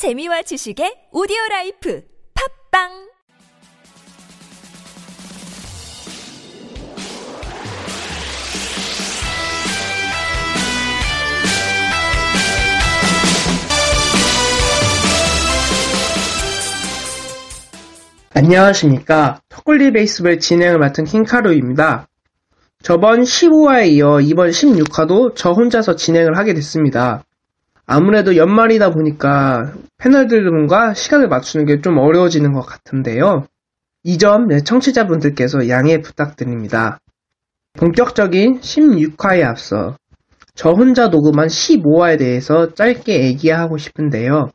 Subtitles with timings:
[0.00, 2.02] 재미와 지식의 오디오 라이프
[2.72, 2.88] 팟빵
[18.32, 19.42] 안녕하십니까.
[19.50, 22.08] 턱걸리 베이스볼 진행을 맡은 킹카루입니다.
[22.82, 27.22] 저번 15화에 이어 이번 16화도 저 혼자서 진행을 하게 됐습니다.
[27.92, 33.46] 아무래도 연말이다 보니까 패널들과 시간을 맞추는 게 좀 어려워지는 것 같은데요.
[34.04, 36.98] 이 점 청취자분들께서 양해 부탁드립니다.
[37.74, 39.96] 본격적인 16화에 앞서
[40.54, 44.50] 저 혼자 녹음한 15화에 대해서 짧게 얘기하고 싶은데요.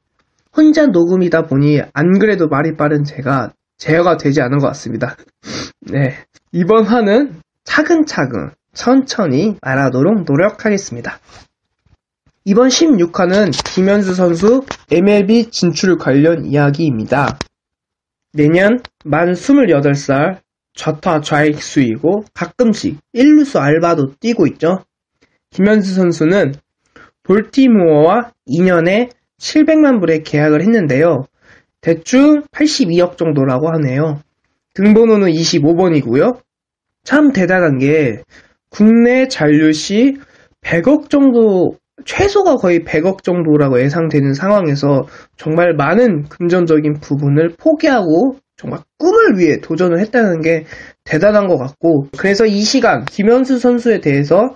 [0.56, 5.18] 혼자 녹음이다 보니 안 그래도 말이 빠른 제가 제어가 되지 않은 것 같습니다.
[5.82, 6.16] 네.
[6.54, 11.20] 이번 화는 차근차근 천천히 말하도록 노력하겠습니다.
[12.48, 17.40] 이번 16화는 김현수 선수 MLB 진출 관련 이야기입니다.
[18.34, 20.42] 내년 만 28살
[20.76, 24.84] 좌타 좌익수이고 가끔씩 1루수 알바도 뛰고 있죠.
[25.50, 26.54] 김현수 선수는
[27.24, 29.10] 볼티모어와 2년에
[29.40, 31.26] 700만 불의 계약을 했는데요.
[31.82, 34.22] 대충 82억 정도라고 하네요.
[34.76, 36.42] 등번호는 25번이고요.
[37.04, 38.22] 참 대단한 게
[38.70, 40.18] 국내 잔류 시
[40.62, 45.08] 100억 정도 최소가 거의 100억 정도라고 예상되는 상황에서
[45.38, 50.66] 정말 많은 금전적인 부분을 포기하고 정말 꿈을 위해 도전을 했다는 게
[51.04, 54.56] 대단한 것 같고 그래서 이 시간 김현수 선수에 대해서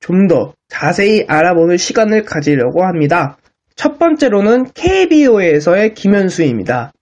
[0.00, 3.36] 좀 더 자세히 알아보는 시간을 가지려고 합니다.
[3.76, 6.92] 첫 번째로는 KBO에서의 김현수입니다.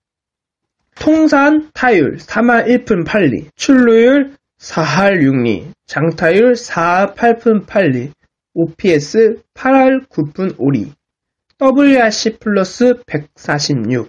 [0.97, 8.11] 통산 타율 3할 1푼 8리, 출루율 4할 6리, 장타율 4할 8푼 8리,
[8.55, 10.93] OPS 8할 9푼 5리,
[11.59, 14.09] WRC plus 146,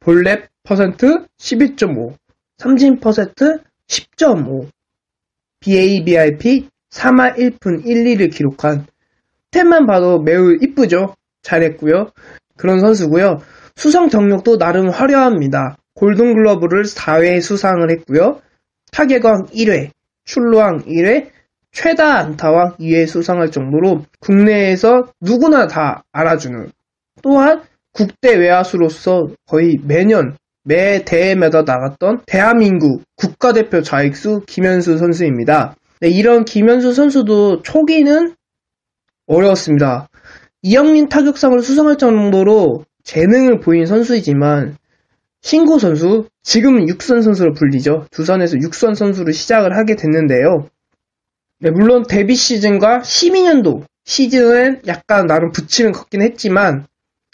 [0.00, 2.16] 볼넷 퍼센트 12.5,
[2.58, 4.68] 삼진 퍼센트 10.5,
[5.60, 8.86] BABIP 3할 1푼 1리를 기록한
[9.50, 11.14] 템만 봐도 매우 이쁘죠?
[11.42, 12.10] 잘했고요.
[12.56, 13.40] 그런 선수고요.
[13.76, 15.76] 수상 경력도 나름 화려합니다.
[15.94, 18.40] 골든글러브를 4회 수상을 했고요.
[18.92, 19.90] 타격왕 1회,
[20.24, 21.30] 출루왕 1회,
[21.72, 26.70] 최다 안타왕 2회 수상할 정도로 국내에서 누구나 다 알아주는
[27.22, 27.62] 또한
[27.92, 35.74] 국대 외야수로서 거의 매년 매 대회마다 나갔던 대한민국 국가대표 좌익수 김현수 선수입니다.
[36.00, 38.34] 네, 이런 김현수 선수도 초기는
[39.26, 40.08] 어려웠습니다.
[40.62, 44.76] 이영민 타격상을 수상할 정도로 재능을 보인 선수이지만
[45.40, 48.06] 신고 선수, 지금은 육선 선수로 불리죠.
[48.12, 50.68] 두산에서 육선 선수로 시작을 하게 됐는데요.
[51.62, 56.86] 네, 물론 데뷔 시즌과 12년도 시즌은 약간 나름 붙이는 걷긴 했지만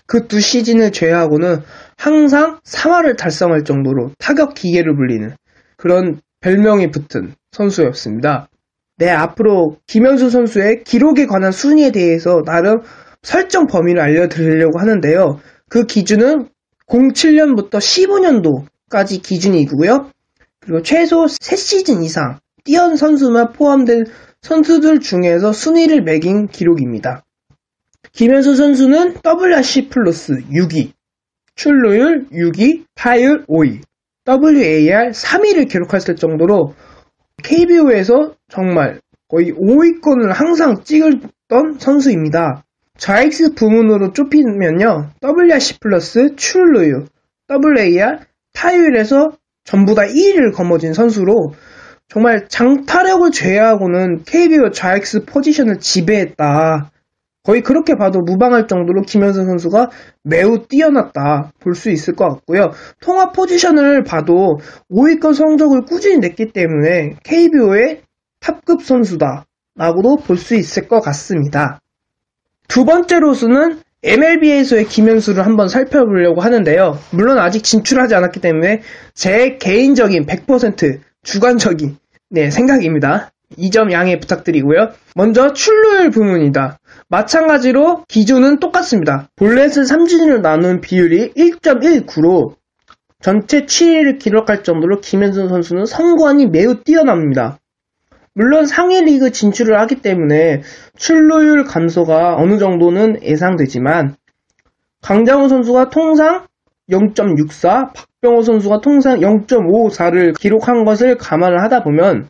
[0.05, 1.63] 그 두 시즌을 제외하고는
[1.97, 5.35] 항상 3화를 달성할 정도로 타격 기계를 불리는
[5.79, 8.51] 그런 별명이 붙은 선수였습니다.
[8.99, 12.83] 네, 앞으로 김현수 선수의 기록에 관한 순위에 대해서 나름
[13.23, 15.41] 설정 범위를 알려드리려고 하는데요.
[15.71, 16.49] 그 기준은
[16.87, 17.79] 07년부터
[18.91, 20.11] 15년도까지 기준이고요.
[20.61, 24.05] 그리고 최소 3시즌 이상 뛰어난 선수만 포함된
[24.43, 27.25] 선수들 중에서 순위를 매긴 기록입니다.
[28.13, 30.93] 김현수 선수는 WRC 플러스 6위,
[31.55, 33.81] 출루율 6위, 타율 5위,
[34.29, 36.75] WAR 3위를 기록했을 정도로
[37.43, 42.65] KBO에서 정말 거의 5위권을 항상 찍었던 선수입니다.
[42.99, 45.13] 좌익스 부문으로 좁히면요.
[45.23, 47.07] WRC 플러스 출루율,
[47.49, 48.19] WAR,
[48.53, 49.31] 타율에서
[49.65, 51.55] 전부 다 1위를 거머쥔 선수로
[52.09, 56.91] 정말 장타력을 제외하고는 KBO 좌익스 포지션을 지배했다.
[57.45, 59.91] 거의 그렇게 봐도 무방할 정도로 김현수 선수가
[60.23, 62.73] 매우 뛰어났다 볼 수 있을 것 같고요.
[63.01, 64.59] 통합 포지션을 봐도
[64.91, 68.03] 5위권 성적을 꾸준히 냈기 때문에 KBO의
[68.41, 71.81] 탑급 선수다 라고도 볼 수 있을 것 같습니다.
[72.69, 76.99] 두 번째로서는 MLB에서의 김현수를 한번 살펴보려고 하는데요.
[77.11, 78.83] 물론 아직 진출하지 않았기 때문에
[79.15, 81.97] 제 개인적인 100% 주관적인
[82.31, 83.31] 네, 생각입니다.
[83.57, 84.91] 이 점 양해 부탁드리고요.
[85.15, 86.79] 먼저 출루율 부문이다.
[87.09, 89.31] 마찬가지로 기준은 똑같습니다.
[89.37, 92.57] 볼넷을 3진으로 나눈 비율이 1.19로
[93.21, 97.59] 전체 7위를 기록할 정도로 김현수 선수는 성관이 매우 뛰어납니다.
[98.35, 100.63] 물론 상위 리그 진출을 하기 때문에
[100.97, 104.15] 출루율 감소가 어느 정도는 예상되지만
[105.03, 106.48] 강장호 선수가 통상
[106.91, 112.29] 0.64, 박병호 선수가 통상 0.54를 기록한 것을 감안을 하다 보면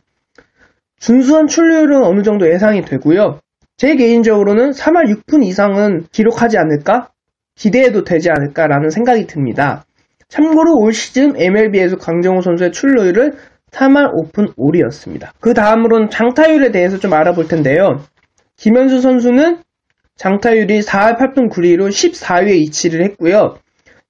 [0.99, 3.39] 준수한 출루율은 어느 정도 예상이 되고요.
[3.77, 7.09] 제 개인적으로는 3할 6푼 이상은 기록하지 않을까?
[7.55, 9.85] 기대해도 되지 않을까라는 생각이 듭니다.
[10.27, 13.33] 참고로 올 시즌 MLB에서 강정호 선수의 출루율은
[13.71, 15.29] 3할 오픈 5리였습니다.
[15.39, 18.01] 그 다음으로는 장타율에 대해서 좀 알아볼 텐데요.
[18.57, 19.59] 김현수 선수는
[20.17, 23.55] 장타율이 4할 8분 9리로 14위에 위치를 했고요.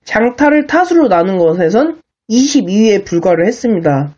[0.05, 1.99] 장타를 타수로 나눈 것에선
[2.29, 4.13] 22위에 불과를 했습니다.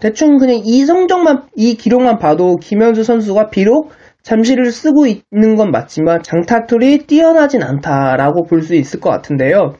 [0.00, 3.92] 대충 그냥 이 성적만, 이 기록만 봐도 김현수 선수가 비록
[4.22, 9.74] 잠시를 쓰고 있는 건 맞지만 장타툴이 뛰어나진 않다라고 볼 수 있을 것 같은데요.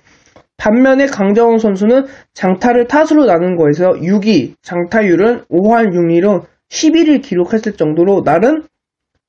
[0.57, 2.05] 반면에 강정호 선수는
[2.35, 8.63] 장타를 타수로 나눈 거에서 6위, 장타율은 5할 6리로 11위를 기록했을 정도로 나름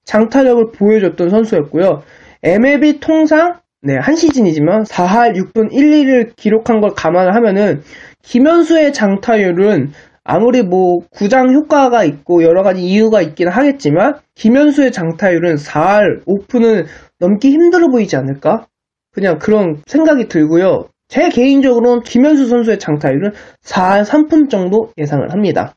[0.03, 2.01] 장타력을 보여줬던 선수였고요.
[2.43, 7.83] MLB 통상 네, 한 시즌이지만 4할 6분 1, 2를 기록한 걸 감안을 하면은
[8.23, 9.91] 김현수의 장타율은
[10.23, 16.87] 아무리 뭐 구장 효과가 있고 여러 가지 이유가 있긴 하겠지만 김현수의 장타율은 4할 5푼은
[17.19, 18.65] 넘기 힘들어 보이지 않을까?
[19.11, 20.85] 그냥 그런 생각이 들고요.
[21.07, 23.33] 제 개인적으로는 김현수 선수의 장타율은
[23.63, 25.75] 4할 3푼 정도 예상을 합니다.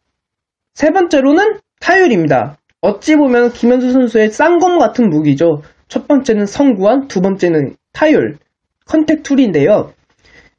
[0.72, 2.56] 세 번째로는 타율입니다.
[2.80, 5.60] 어찌 보면 김현수 선수의 쌍검 같은 무기죠.
[5.88, 8.38] 첫 번째는 선구안, 두 번째는 타율,
[8.86, 9.92] contact tool인데요.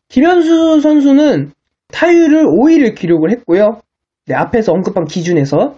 [0.10, 1.52] 김현수 선수는
[1.92, 3.82] 타율을 5위를 기록을 했고요.
[4.26, 5.76] 네, 앞에서 언급한 기준에서.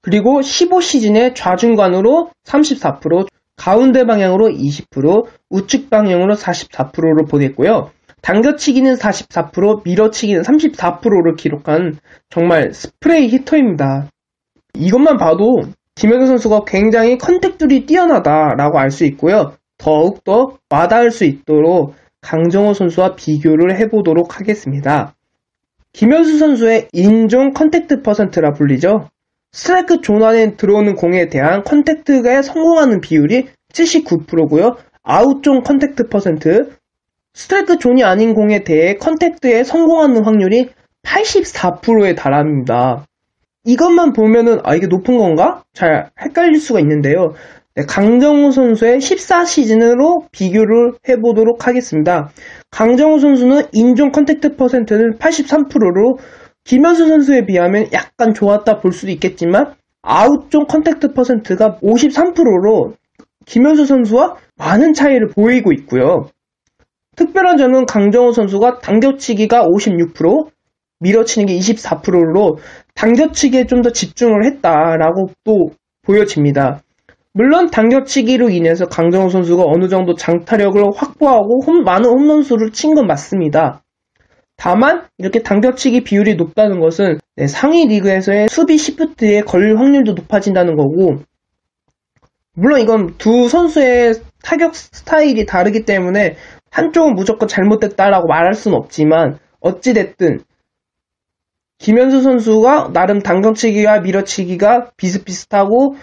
[0.00, 7.90] 그리고 15시즌에 좌중간으로 34%, 가운데 방향으로 20%, 우측 방향으로 44%로 보냈고요.
[8.22, 11.98] 당겨치기는 44%, 밀어치기는 34%를 기록한
[12.30, 14.08] 정말 스프레이 히터입니다.
[14.74, 15.62] 이것만 봐도
[15.96, 19.54] 김현수 선수가 굉장히 컨택들이 뛰어나다라고 알 수 있고요.
[19.78, 25.14] 더욱더 와닿을 수 있도록 강정호 선수와 비교를 해보도록 하겠습니다.
[25.92, 29.08] 김현수 선수의 in-zone contact 퍼센트라 불리죠.
[29.52, 34.76] 스트라이크 존 안에 들어오는 공에 대한 contact에 성공하는 비율이 79%고요.
[35.02, 36.70] out-zone contact 퍼센트,
[37.32, 40.68] 스트라이크 존이 아닌 공에 대해 contact에 성공하는 확률이
[41.02, 43.06] 84%에 달합니다.
[43.64, 45.62] 이것만 보면은 아 이게 높은 건가?
[45.72, 47.34] 잘 헷갈릴 수가 있는데요.
[47.78, 52.28] 네, 강정호 선수의 14시즌으로 비교를 해보도록 하겠습니다.
[52.72, 56.18] 강정호 선수는 in-zone contact 퍼센트는 83%로
[56.64, 62.94] 김현수 선수에 비하면 약간 좋았다 볼 수도 있겠지만 out-zone contact 퍼센트가 53%로
[63.46, 66.24] 김현수 선수와 많은 차이를 보이고 있고요.
[67.14, 70.48] 특별한 점은 강정호 선수가 당겨치기가 56%,
[70.98, 72.58] 밀어치는 게 24%로
[72.96, 75.70] 당겨치기에 좀 더 집중을 했다라고 또
[76.02, 76.80] 보여집니다.
[77.38, 83.84] 물론 당겨치기로 인해서 강정호 선수가 어느 정도 장타력을 확보하고 홈, 많은 홈런수를 친 건 맞습니다.
[84.56, 91.18] 다만 이렇게 당겨치기 비율이 높다는 것은 네, 상위 리그에서의 수비 시프트에 걸릴 확률도 높아진다는 거고
[92.54, 96.34] 물론 이건 두 선수의 타격 스타일이 다르기 때문에
[96.72, 100.40] 한쪽은 무조건 잘못됐다라고 말할 수는 없지만 어찌됐든
[101.78, 105.94] 김현수 선수가 나름 당겨치기와 밀어치기가 비슷비슷하고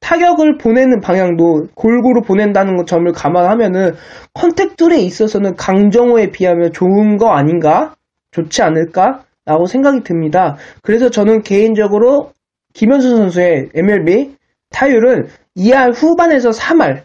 [0.00, 3.94] 타격을 보내는 방향도 골고루 보낸다는 점을 감안하면은
[4.34, 7.94] 컨택툴에 있어서는 강정호에 비하면 좋은 거 아닌가?
[8.30, 9.24] 좋지 않을까?
[9.44, 10.56] 라고 생각이 듭니다.
[10.82, 12.32] 그래서 저는 개인적으로
[12.74, 14.36] 김현수 선수의 MLB
[14.70, 17.04] 타율은 2할 후반에서 3할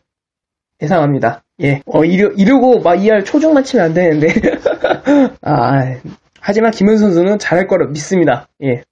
[0.81, 1.43] 예상합니다.
[1.61, 1.81] 예.
[1.85, 4.27] 어, 이러, 이러고 막 2할 초중만 치면 안 되는데.
[5.41, 5.95] 아,
[6.39, 8.47] 하지만 김현수 선수는 잘할 거라 믿습니다.
[8.63, 8.83] 예.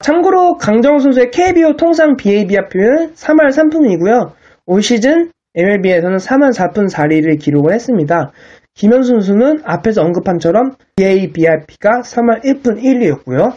[0.00, 4.32] 참고로 강정호 선수의 KBO 통상 BAB 합표는 3할 3푼이고요.
[4.66, 8.30] 올 시즌 MLB에서는 3할 4푼 4리를 기록을 했습니다.
[8.74, 13.54] 김현수 선수는 앞에서 언급한처럼 BABRP가 3할 1푼 1리였고요.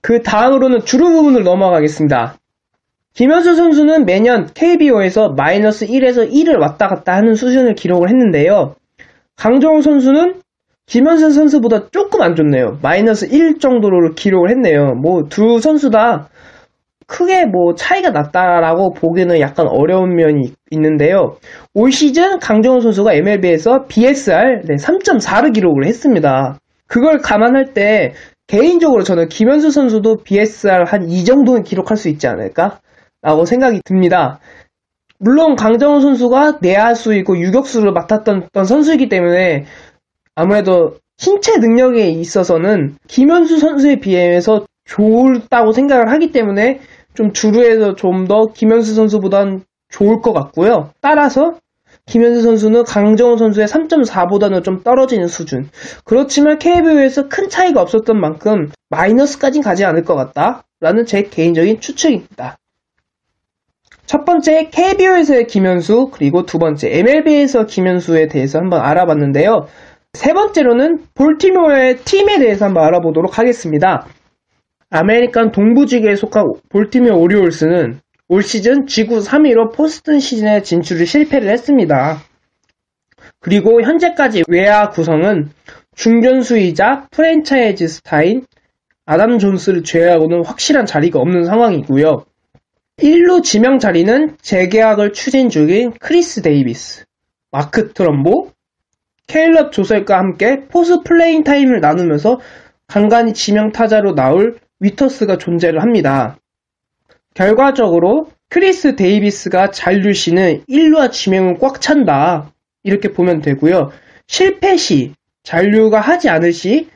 [0.00, 2.36] 그 다음으로는 주루 부분을 넘어가겠습니다.
[3.14, 8.76] 김현수 선수는 매년 KBO에서 마이너스 1에서 1을 왔다 갔다 하는 수준을 기록을 했는데요.
[9.34, 10.42] 강정호 선수는
[10.86, 12.78] 김현선 선수보다 조금 안 좋네요.
[12.82, 14.94] 마이너스 1 정도로 기록을 했네요.
[14.94, 16.28] 뭐 두 선수 다
[17.08, 21.36] 크게 뭐 차이가 났다라고 보기는 약간 어려운 면이 있는데요.
[21.74, 26.58] 올 시즌 강정호 선수가 MLB에서 BSR 3.4를 기록을 했습니다.
[26.88, 28.12] 그걸 감안할 때
[28.48, 32.78] 개인적으로 저는 김현수 선수도 BSR 한 이 정도는 기록할 수 있지 않을까?
[33.22, 34.38] 라고 생각이 듭니다.
[35.18, 39.64] 물론 강정호 선수가 내야수이고 유격수를 맡았던 선수이기 때문에
[40.36, 46.80] 아무래도 신체 능력에 있어서는 김현수 선수에 비해서 좋다고 생각을 하기 때문에
[47.14, 50.90] 좀 주루에서 좀 더 김현수 선수보단 좋을 것 같고요.
[51.00, 51.54] 따라서
[52.04, 55.68] 김현수 선수는 강정호 선수의 3.4보다는 좀 떨어지는 수준.
[56.04, 60.62] 그렇지만 KBO에서 큰 차이가 없었던 만큼 마이너스까진 가지 않을 것 같다.
[60.80, 62.58] 라는 제 개인적인 추측입니다.
[64.04, 69.66] 첫 번째 KBO에서의 김현수 그리고 두 번째 MLB에서 김현수에 대해서 한번 알아봤는데요.
[70.16, 74.06] 세 번째로는 볼티모어의 팀에 대해서 한번 알아보도록 하겠습니다.
[74.88, 82.22] 아메리칸 동부지구에 속한 볼티모어 오리올스는 올 시즌 지구 3위로 포스트 시즌에 진출을 실패를 했습니다.
[83.40, 85.50] 그리고 현재까지 외야 구성은
[85.94, 88.46] 중견수이자 프랜차이즈 스타인
[89.04, 92.24] 아담 존스를 제외하고는 확실한 자리가 없는 상황이고요.
[92.96, 97.04] 1루 지명 자리는 재계약을 추진 중인 크리스 데이비스,
[97.50, 98.55] 마크 트럼보,
[99.26, 102.38] 케일럽 조셉과 함께 포수 playing time을 나누면서
[102.86, 106.36] 간간히 지명 타자로 나올 위터스가 존재를 합니다.
[107.34, 112.52] 결과적으로 크리스 데이비스가 잔류 시는 1루와 지명은 꽉 찬다.
[112.82, 113.90] 이렇게 보면 되고요.
[114.28, 116.88] 실패 시, 잔류가 하지 않을 시,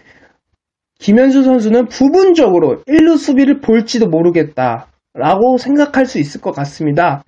[0.99, 4.87] 김현수 선수는 부분적으로 1루 수비를 볼지도 모르겠다.
[5.15, 7.25] 라고 생각할 수 있을 것 같습니다.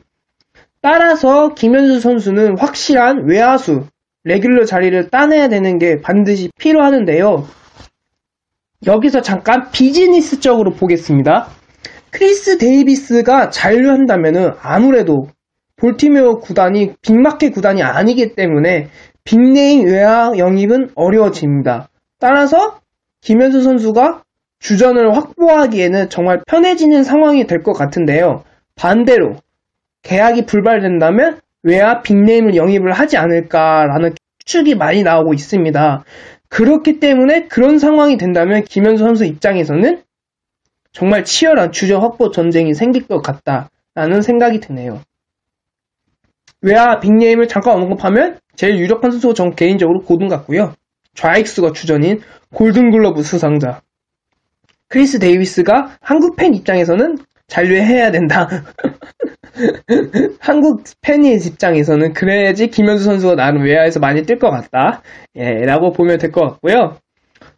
[0.80, 3.86] 따라서 김현수 선수는 확실한 외야수,
[4.24, 7.44] regular 자리를 따내야 되는 게 반드시 필요하는데요.
[8.86, 11.48] 여기서 잠깐 비즈니스적으로 보겠습니다.
[12.10, 15.28] 크리스 데이비스가 잔류한다면 아무래도
[15.76, 18.88] 볼티모어 구단이 big market 구단이 아니기 때문에
[19.24, 21.88] big name 외야 영입은 어려워집니다.
[22.20, 22.78] 따라서
[23.20, 24.22] 김현수 선수가
[24.60, 28.44] 주전을 확보하기에는 정말 편해지는 상황이 될 것 같은데요.
[28.76, 29.36] 반대로
[30.02, 36.04] 계약이 불발된다면 외야 빅네임을 영입을 하지 않을까라는 추측이 많이 나오고 있습니다.
[36.48, 40.02] 그렇기 때문에 그런 상황이 된다면 김현수 선수 입장에서는
[40.92, 45.00] 정말 치열한 주전 확보 전쟁이 생길 것 같다라는 생각이 드네요.
[46.60, 50.74] 외야 빅네임을 잠깐 언급하면 제일 유력한 선수가 전 개인적으로 고든 같고요.
[51.14, 52.20] 좌익수가 주전인
[52.54, 53.80] 골든글러브 수상자.
[54.88, 58.48] 크리스 데이비스가 한국 팬 입장에서는 잔류해야 된다.
[60.40, 65.02] 한국 팬의 입장에서는 그래야지 김현수 선수가 나는 외야에서 많이 뛸 것 같다.
[65.36, 66.96] 예, 라고 보면 될 것 같고요.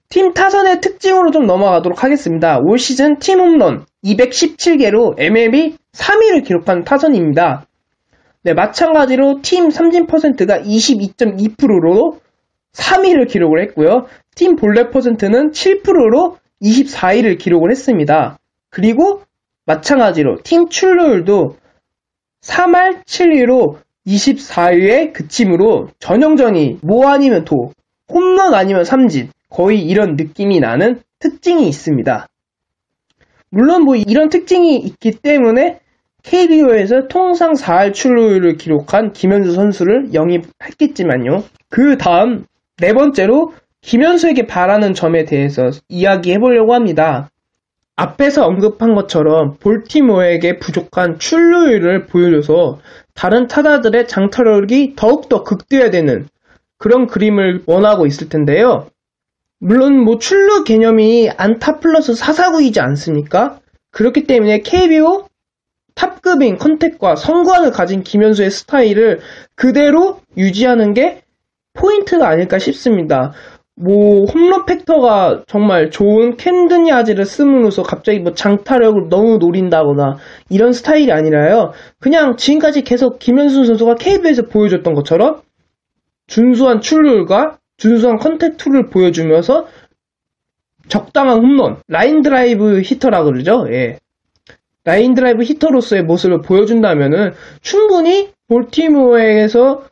[0.09, 2.59] 팀 타선의 특징으로 좀 넘어가도록 하겠습니다.
[2.63, 7.67] 올 시즌 팀 홈런 217개로 MLB 3위를 기록한 타선입니다.
[8.43, 12.19] 네, 마찬가지로 팀 삼진 퍼센트가 22.2%로
[12.75, 14.07] 3위를 기록을 했고요.
[14.35, 18.39] 팀 볼넷 퍼센트는 7%로 24위를 기록을 했습니다.
[18.71, 19.23] 그리고
[19.67, 21.57] 마찬가지로 팀 출루율도
[22.45, 27.73] 3할 7위로 24위에 그침으로 전형전이 뭐 아니면 도,
[28.09, 32.29] 홈런 아니면 삼진, 거의 이런 느낌이 나는 특징이 있습니다.
[33.51, 35.81] 물론 뭐 이런 특징이 있기 때문에
[36.23, 41.45] KBO에서 통상 4할 출루율을 기록한 김현수 선수를 영입했겠지만요.
[41.71, 42.45] 그 다음
[42.79, 47.31] 네 번째로 김현수에게 바라는 점에 대해서 이야기해 보려고 합니다.
[47.97, 52.81] 앞에서 언급한 것처럼 볼티모어에게 부족한 출루율을 보여줘서
[53.15, 56.29] 다른 타자들의 장타력이 더욱더 극대화되는
[56.79, 58.89] 그런 그림을 원하고 있을 텐데요.
[59.61, 63.61] 물론 뭐 출루 개념이 안타 플러스 사사구이지 않습니까?
[63.93, 65.29] 그렇기 때문에 KBO
[65.95, 69.21] 탑급인 컨택과 성관을 가진 김현수의 스타일을
[69.55, 71.23] 그대로 유지하는 게
[71.75, 73.33] 포인트가 아닐까 싶습니다.
[73.77, 80.17] 뭐 홈런 factor가 정말 좋은 캠든 야즈를 쓰므로써 갑자기 뭐 장타력을 너무 노린다거나
[80.49, 81.73] 이런 스타일이 아니라요.
[81.99, 85.41] 그냥 지금까지 계속 김현수 선수가 KBO에서 보여줬던 것처럼
[86.29, 89.67] 준수한 출루율과 준수한 contact를 보여주면서
[90.89, 93.67] 적당한 홈런, 라인 드라이브 hitter라 그러죠.
[93.71, 93.99] 예.
[94.85, 99.85] 라인 드라이브 hitter로서의 모습을 보여준다면은 충분히 볼티모어에서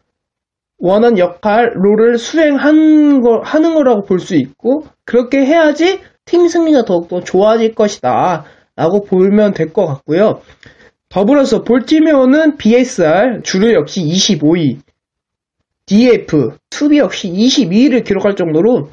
[0.82, 7.20] 원한 역할, role을 수행하는 거, 하는 거라고 볼 수 있고, 그렇게 해야지 팀 승리가 더욱더
[7.20, 8.44] 좋아질 것이다.
[8.74, 10.40] 라고 보면 될 것 같고요.
[11.08, 14.78] 더불어서 볼티모어는 BSR 주루 역시 25위,
[15.86, 18.88] DF 수비 역시 22위를 기록할 정도로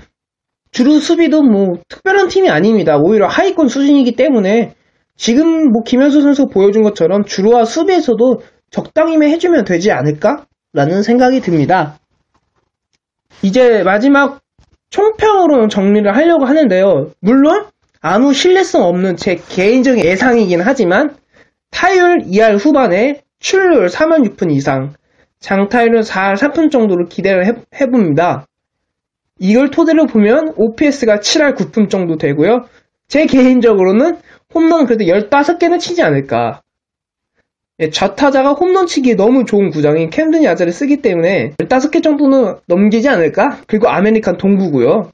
[0.71, 2.97] 주루 수비도 뭐 특별한 팀이 아닙니다.
[2.97, 4.75] 오히려 하위권 수준이기 때문에
[5.15, 11.99] 지금 뭐 김현수 선수 보여준 것처럼 주루와 수비에서도 적당히만 해주면 되지 않을까 라는 생각이 듭니다.
[13.41, 14.41] 이제 마지막
[14.89, 17.11] 총평으로 정리를 하려고 하는데요.
[17.21, 17.67] 물론
[18.01, 21.15] 아무 신뢰성 없는 제 개인적인 예상이긴 하지만
[21.71, 24.93] 타율 2할 후반에 출루율 3할 6푼 이상,
[25.39, 28.45] 장타율은 4할 3푼 정도로 기대를 해, 봅니다
[29.39, 32.65] 이걸 토대로 보면 OPS가 7할 9푼 정도 되고요.
[33.07, 34.17] 제 개인적으로는
[34.53, 36.61] 홈런 그래도 15개는 치지 않을까.
[37.81, 43.61] 예, 좌타자가 홈런 치기에 너무 좋은 구장인 캠든 야즈를 쓰기 때문에 15개 정도는 넘기지 않을까?
[43.67, 45.11] 그리고 아메리칸 동부고요.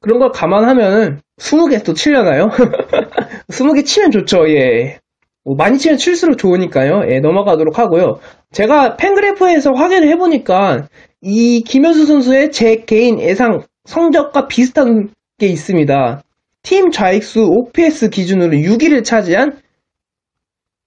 [0.00, 2.48] 그런 걸 감안하면 20개 또 치려나요?
[3.48, 4.98] 20개 치면 좋죠, 예.
[5.44, 7.02] 뭐 많이 치면 칠수록 좋으니까요.
[7.10, 8.18] 예, 넘어가도록 하고요.
[8.52, 10.88] 제가 팬그래프에서 확인을 해보니까
[11.20, 16.22] 이 김현수 선수의 제 개인 예상 성적과 비슷한 게 있습니다.
[16.62, 19.58] 팀 좌익수 OPS 기준으로 6위를 차지한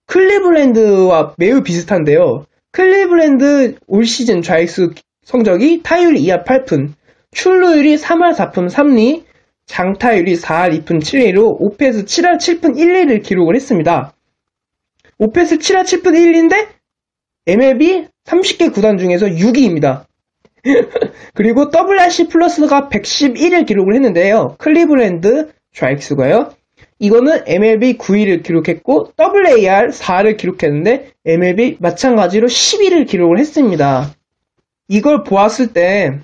[0.08, 2.46] 클리블랜드와 매우 비슷한데요.
[2.72, 4.94] 클리블랜드 올 시즌 좌익수
[5.24, 6.94] 성적이 타율 2할 8푼,
[7.32, 9.24] 출루율이 3할 4푼 3리,
[9.66, 14.14] 장타율이 4할 2푼 7리로 OPS 7할 7푼 1리를 기록을 했습니다.
[15.18, 16.68] OPS 7할 7푼 1리인데
[17.46, 20.06] MLB 30개 구단 중에서 6위입니다.
[21.34, 24.56] 그리고 WRC 플러스가 111을 기록을 했는데요.
[24.60, 26.52] 클리블랜드 좌익수가요.
[27.04, 34.14] 이거는 MLB 9위를 기록했고 WAR 4를 기록했는데 MLB 마찬가지로 10위를 기록을 했습니다.
[34.88, 36.20] 이걸 보았을 때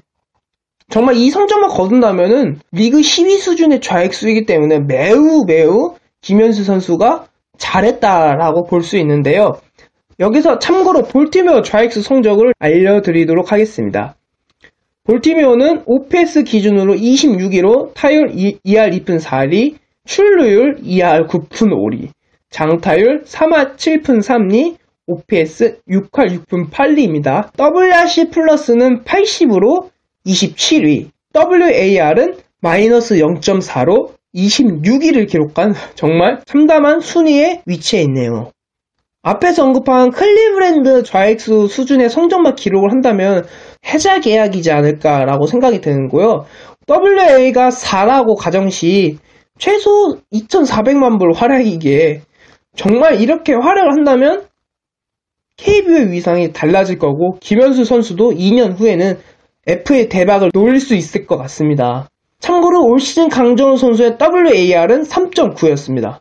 [0.89, 7.25] 정말 이 성적만 거둔다면은 리그 10위 수준의 좌익수이기 때문에 매우 매우 김현수 선수가
[7.57, 9.59] 잘했다라고 볼 수 있는데요.
[10.21, 14.15] 여기서 참고로 볼티메어 좌익수 성적을 알려드리도록 하겠습니다.
[15.03, 19.75] 볼티메어는 OPS 기준으로 26위로 타율 2할 2푼 4리,
[20.09, 22.07] 출루율 2할 9푼 5리,
[22.49, 24.75] 장타율 3할 7푼 3리,
[25.05, 27.51] OPS 6할 6푼 8리입니다.
[27.55, 29.89] WRC 플러스는 80으로
[30.25, 38.49] 27위, WAR은 마이너스 0.4로 26위를 기록한 정말 참담한 순위에 위치해 있네요.
[39.21, 43.45] 앞에서 언급한 클리브랜드 좌익수 수준의 성적만 기록을 한다면
[43.85, 46.45] 해자 계약이지 않을까라고 생각이 드는고요.
[46.89, 49.19] WA가 4라고 가정시
[49.59, 52.21] 최소 2,400만 불 활약이기에
[52.75, 54.45] 정말 이렇게 활약을 한다면
[55.57, 59.19] KBO의 위상이 달라질 거고 김현수 선수도 2년 후에는
[59.67, 62.07] F의 대박을 노릴 수 있을 것 같습니다.
[62.39, 66.19] 참고로 올 시즌 강정호 선수의 WAR은 3.9였습니다.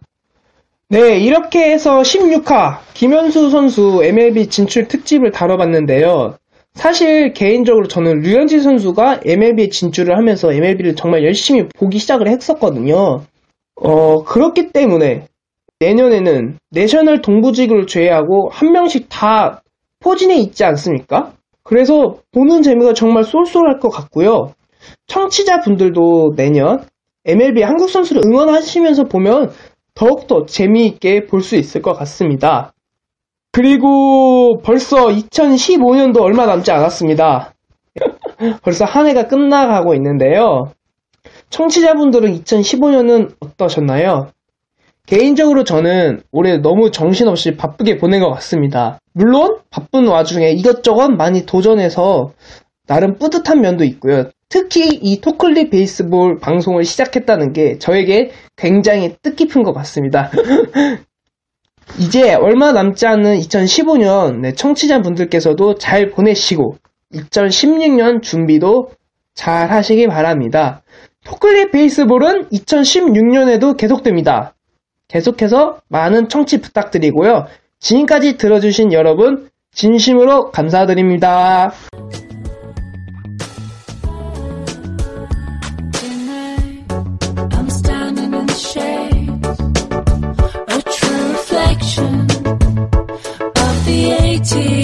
[0.88, 6.35] 네, 이렇게 해서 16화 김현수 선수 MLB 진출 특집을 다뤄봤는데요.
[6.79, 13.23] 사실 개인적으로 저는 류현진 선수가 MLB에 진출을 하면서 MLB를 정말 열심히 보기 시작을 했었거든요.
[13.75, 15.27] 어, 그렇기 때문에
[15.81, 19.61] 내년에는 내셔널 동부지구를 제외하고 한 명씩 다
[19.99, 21.33] 포진해 있지 않습니까?
[21.64, 24.53] 그래서 보는 재미가 정말 쏠쏠할 것 같고요.
[25.09, 26.85] 청취자분들도 내년
[27.25, 29.51] MLB 한국 선수를 응원하시면서 보면
[29.97, 32.73] 더욱더 재미있게 볼 수 있을 것 같습니다.
[33.59, 37.55] 그리고 벌써 2015년도 얼마 남지 않았습니다.
[38.62, 40.71] 벌써 한 해가 끝나가고 있는데요.
[41.51, 44.29] 청취자분들은 2015년은 어떠셨나요?
[45.07, 49.01] 개인적으로 저는 올해 너무 정신없이 바쁘게 보낸 것 같습니다.
[49.12, 52.31] 물론 바쁜 와중에 이것저것 많이 도전해서
[52.87, 54.31] 나름 뿌듯한 면도 있고요.
[54.49, 60.31] 특히 이 토클리 베이스볼 방송을 시작했다는 게 저에게 굉장히 뜻깊은 것 같습니다.
[61.98, 66.77] 이제 얼마 남지 않은 2015년 네, 청취자분들께서도 잘 보내시고
[67.12, 68.90] 2016년 준비도
[69.35, 70.83] 잘 하시기 바랍니다.
[71.24, 74.55] 토클리 베이스볼은 2016년에도 계속됩니다.
[75.09, 77.46] 계속해서 많은 청취 부탁드리고요.
[77.81, 81.72] 지금까지 들어주신 여러분 진심으로 감사드립니다.
[94.38, 94.78] 一起。